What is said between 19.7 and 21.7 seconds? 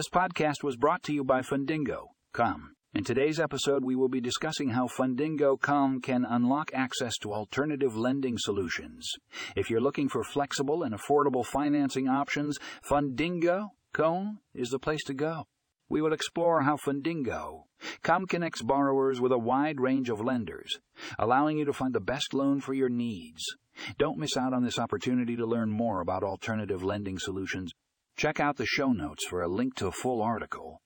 range of lenders, allowing you